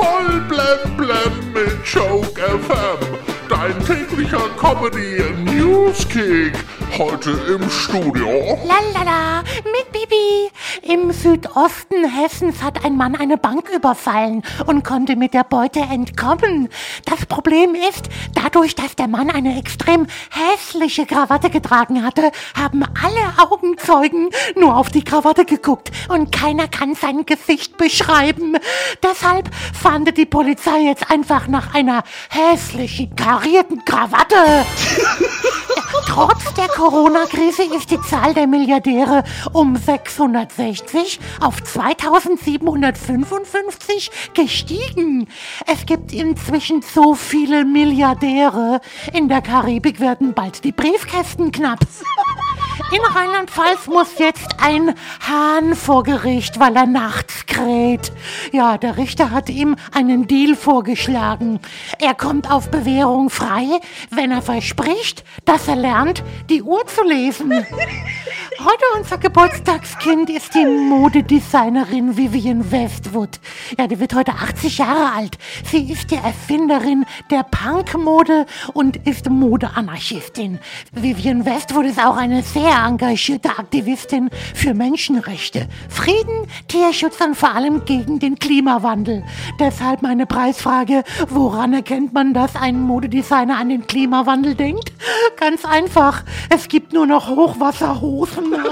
Voll 0.00 0.40
blem 0.48 0.96
blem 0.96 1.52
mit 1.52 1.84
Joke 1.84 2.40
FM. 2.40 3.18
Dein 3.50 3.78
täglicher 3.84 4.48
Comedy 4.56 5.22
Newskick. 5.44 6.54
Heute 6.96 7.32
im 7.48 7.68
Studio. 7.68 8.58
Lalala, 8.64 9.42
mit 9.64 9.92
Bibi. 9.92 10.50
Im 10.82 11.12
Südosten 11.12 12.04
Hessens 12.08 12.62
hat 12.62 12.82
ein 12.84 12.96
Mann 12.96 13.14
eine 13.14 13.36
Bank 13.36 13.68
überfallen 13.68 14.42
und 14.66 14.84
konnte 14.84 15.16
mit 15.16 15.34
der 15.34 15.44
Beute 15.44 15.80
entkommen. 15.80 16.70
Problem 17.30 17.74
ist, 17.74 18.10
dadurch, 18.34 18.74
dass 18.74 18.96
der 18.96 19.08
Mann 19.08 19.30
eine 19.30 19.56
extrem 19.58 20.06
hässliche 20.30 21.06
Krawatte 21.06 21.48
getragen 21.48 22.04
hatte, 22.04 22.32
haben 22.54 22.82
alle 22.82 23.50
Augenzeugen 23.50 24.28
nur 24.56 24.76
auf 24.76 24.90
die 24.90 25.04
Krawatte 25.04 25.46
geguckt 25.46 25.90
und 26.08 26.32
keiner 26.32 26.68
kann 26.68 26.94
sein 26.94 27.24
Gesicht 27.24 27.78
beschreiben. 27.78 28.58
Deshalb 29.02 29.48
fahndet 29.72 30.18
die 30.18 30.26
Polizei 30.26 30.80
jetzt 30.80 31.10
einfach 31.10 31.46
nach 31.46 31.72
einer 31.72 32.02
hässlichen 32.28 33.14
karierten 33.14 33.84
Krawatte. 33.84 34.36
Trotz 36.06 36.54
der 36.54 36.68
Corona-Krise 36.68 37.64
ist 37.76 37.90
die 37.90 38.00
Zahl 38.02 38.32
der 38.34 38.46
Milliardäre 38.46 39.24
um 39.52 39.74
660 39.76 41.18
auf 41.40 41.60
2755 41.62 44.10
gestiegen. 44.34 45.28
Es 45.66 45.86
gibt 45.86 46.12
inzwischen 46.12 46.82
so 46.82 47.14
viele 47.14 47.64
Milliardäre. 47.64 48.80
In 49.12 49.28
der 49.28 49.40
Karibik 49.42 50.00
werden 50.00 50.34
bald 50.34 50.64
die 50.64 50.72
Briefkästen 50.72 51.52
knapp. 51.52 51.78
In 52.92 53.00
Rheinland-Pfalz 53.14 53.86
muss 53.86 54.18
jetzt 54.18 54.56
ein 54.60 54.94
Hahn 55.20 55.76
vor 55.76 56.02
Gericht, 56.02 56.58
weil 56.58 56.74
er 56.74 56.86
nachts 56.86 57.46
kräht. 57.46 58.10
Ja, 58.52 58.78
der 58.78 58.96
Richter 58.96 59.30
hat 59.30 59.48
ihm 59.48 59.76
einen 59.92 60.26
Deal 60.26 60.56
vorgeschlagen. 60.56 61.60
Er 62.00 62.14
kommt 62.14 62.50
auf 62.50 62.70
Bewährung 62.70 63.30
frei, 63.30 63.66
wenn 64.10 64.32
er 64.32 64.42
verspricht, 64.42 65.24
dass 65.44 65.68
er 65.68 65.76
lernt, 65.76 66.24
die 66.48 66.62
Uhr 66.62 66.84
zu 66.86 67.04
lesen. 67.04 67.52
Heute 68.58 68.84
unser 68.98 69.16
Geburtstagskind 69.16 70.28
ist 70.28 70.54
die 70.54 70.66
Modedesignerin 70.66 72.16
Vivian 72.16 72.70
Westwood. 72.70 73.40
Ja, 73.78 73.86
die 73.86 73.98
wird 73.98 74.14
heute 74.14 74.32
80 74.32 74.76
Jahre 74.76 75.12
alt. 75.16 75.38
Sie 75.64 75.90
ist 75.90 76.10
die 76.10 76.16
Erfinderin 76.16 77.06
der 77.30 77.42
Punkmode 77.44 78.44
und 78.74 78.98
ist 79.06 79.30
Modeanarchistin. 79.30 80.58
Vivian 80.92 81.46
Westwood 81.46 81.86
ist 81.86 82.04
auch 82.04 82.18
eine 82.18 82.42
sehr 82.42 82.69
engagierte 82.74 83.50
Aktivistin 83.50 84.30
für 84.54 84.74
Menschenrechte, 84.74 85.68
Frieden, 85.88 86.46
Tierschutz 86.68 87.20
und 87.20 87.36
vor 87.36 87.54
allem 87.54 87.84
gegen 87.84 88.18
den 88.18 88.38
Klimawandel. 88.38 89.24
Deshalb 89.58 90.02
meine 90.02 90.26
Preisfrage, 90.26 91.04
woran 91.28 91.72
erkennt 91.72 92.12
man, 92.12 92.34
dass 92.34 92.56
ein 92.56 92.80
Modedesigner 92.80 93.58
an 93.58 93.68
den 93.68 93.86
Klimawandel 93.86 94.54
denkt? 94.54 94.92
Ganz 95.36 95.64
einfach, 95.64 96.24
es 96.48 96.68
gibt 96.68 96.92
nur 96.92 97.06
noch 97.06 97.28
Hochwasserhosen. 97.28 98.54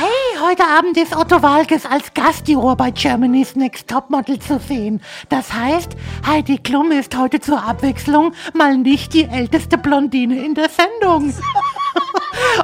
Hey, 0.00 0.40
heute 0.42 0.64
Abend 0.66 0.96
ist 0.96 1.14
Otto 1.14 1.42
Walkes 1.42 1.84
als 1.84 2.14
Gastjuror 2.14 2.74
bei 2.74 2.90
Germany's 2.90 3.54
Next 3.54 3.86
Topmodel 3.86 4.38
zu 4.38 4.58
sehen. 4.58 5.02
Das 5.28 5.52
heißt, 5.52 5.90
Heidi 6.26 6.56
Klum 6.56 6.90
ist 6.90 7.14
heute 7.14 7.38
zur 7.38 7.62
Abwechslung 7.62 8.32
mal 8.54 8.78
nicht 8.78 9.12
die 9.12 9.24
älteste 9.24 9.76
Blondine 9.76 10.42
in 10.42 10.54
der 10.54 10.70
Sendung. 10.70 11.34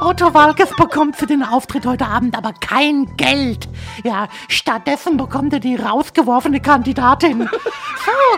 Otto 0.01 0.34
Walkes 0.34 0.70
bekommt 0.77 1.17
für 1.17 1.27
den 1.27 1.42
Auftritt 1.42 1.87
heute 1.87 2.06
Abend 2.06 2.37
aber 2.37 2.53
kein 2.53 3.17
Geld. 3.17 3.69
Ja, 4.05 4.28
stattdessen 4.48 5.17
bekommt 5.17 5.53
er 5.53 5.61
die 5.61 5.77
rausgeworfene 5.77 6.61
Kandidatin. 6.61 7.48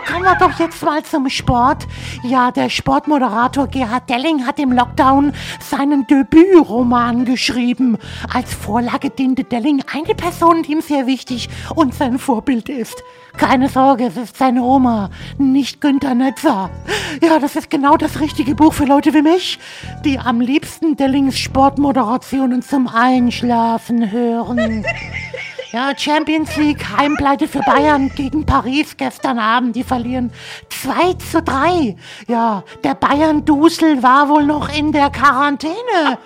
Kommen 0.05 0.23
wir 0.23 0.35
doch 0.35 0.59
jetzt 0.59 0.83
mal 0.83 1.03
zum 1.03 1.29
Sport. 1.29 1.87
Ja, 2.23 2.51
der 2.51 2.69
Sportmoderator 2.69 3.67
Gerhard 3.67 4.09
Delling 4.09 4.45
hat 4.45 4.59
im 4.59 4.71
Lockdown 4.71 5.33
seinen 5.59 6.07
Debütroman 6.07 7.25
geschrieben. 7.25 7.97
Als 8.33 8.53
Vorlage 8.53 9.09
diente 9.09 9.43
Delling 9.43 9.83
eine 9.91 10.15
Person, 10.15 10.63
die 10.63 10.73
ihm 10.73 10.81
sehr 10.81 11.07
wichtig 11.07 11.49
und 11.75 11.93
sein 11.93 12.19
Vorbild 12.19 12.69
ist. 12.69 13.03
Keine 13.37 13.69
Sorge, 13.69 14.05
es 14.05 14.17
ist 14.17 14.37
seine 14.37 14.63
Oma, 14.63 15.09
nicht 15.37 15.81
Günther 15.81 16.15
Netzer. 16.15 16.69
Ja, 17.21 17.39
das 17.39 17.55
ist 17.55 17.69
genau 17.69 17.95
das 17.95 18.19
richtige 18.19 18.55
Buch 18.55 18.73
für 18.73 18.85
Leute 18.85 19.13
wie 19.13 19.21
mich, 19.21 19.59
die 20.03 20.19
am 20.19 20.41
liebsten 20.41 20.97
Dellings 20.97 21.37
Sportmoderationen 21.37 22.61
zum 22.61 22.87
Einschlafen 22.87 24.11
hören. 24.11 24.85
Ja, 25.71 25.91
Champions 25.95 26.55
League, 26.55 26.83
Heimpleite 26.97 27.47
für 27.47 27.59
Bayern 27.59 28.09
gegen 28.15 28.43
Paris 28.43 28.97
gestern 28.97 29.37
Abend. 29.37 29.75
Die 29.75 29.83
verlieren 29.83 30.31
2 30.69 31.13
zu 31.13 31.43
3. 31.43 31.95
Ja, 32.27 32.63
der 32.83 32.95
Bayern-Dusel 32.95 34.01
war 34.01 34.29
wohl 34.29 34.45
noch 34.45 34.75
in 34.75 34.91
der 34.91 35.11
Quarantäne. 35.11 36.17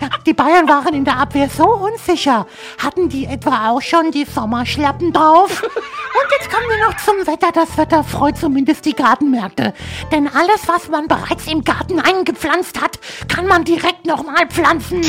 Ja, 0.00 0.08
die 0.24 0.32
Bayern 0.32 0.66
waren 0.68 0.94
in 0.94 1.04
der 1.04 1.18
Abwehr 1.18 1.50
so 1.50 1.66
unsicher. 1.66 2.46
Hatten 2.82 3.10
die 3.10 3.26
etwa 3.26 3.68
auch 3.68 3.82
schon 3.82 4.10
die 4.10 4.24
Sommerschlappen 4.24 5.12
drauf? 5.12 5.62
Und 5.62 6.32
jetzt 6.38 6.50
kommen 6.50 6.66
wir 6.70 6.88
noch 6.88 6.96
zum 6.96 7.26
Wetter. 7.26 7.52
Das 7.52 7.76
Wetter 7.76 8.02
freut 8.02 8.38
zumindest 8.38 8.86
die 8.86 8.94
Gartenmärkte. 8.94 9.74
Denn 10.10 10.28
alles, 10.28 10.66
was 10.66 10.88
man 10.88 11.08
bereits 11.08 11.46
im 11.46 11.62
Garten 11.62 12.00
eingepflanzt 12.00 12.80
hat, 12.80 12.98
kann 13.28 13.46
man 13.46 13.64
direkt 13.64 14.06
nochmal 14.06 14.46
pflanzen. 14.48 15.02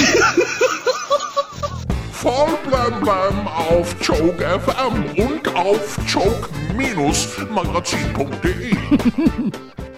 Voll 2.21 2.57
blem 2.67 2.99
blem 2.99 3.47
auf 3.47 3.95
Joke 4.01 4.43
FM 4.43 5.05
und 5.25 5.55
auf 5.55 5.97
joke-magazin.de. 6.05 8.75